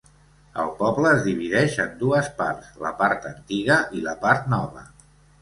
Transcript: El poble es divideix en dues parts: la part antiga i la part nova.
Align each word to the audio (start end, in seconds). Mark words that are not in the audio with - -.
El 0.61 0.69
poble 0.77 1.11
es 1.17 1.21
divideix 1.27 1.75
en 1.83 1.91
dues 1.99 2.31
parts: 2.41 2.73
la 2.87 2.93
part 3.03 3.29
antiga 3.33 3.79
i 4.01 4.05
la 4.09 4.19
part 4.27 4.51
nova. 4.57 4.85